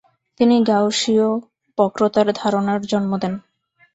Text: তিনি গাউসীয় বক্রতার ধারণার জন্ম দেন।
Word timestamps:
তিনি 0.39 0.55
গাউসীয় 0.63 1.27
বক্রতার 1.77 2.27
ধারণার 2.35 2.81
জন্ম 2.83 3.11
দেন। 3.17 3.33